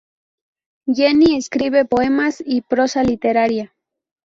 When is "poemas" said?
1.85-2.41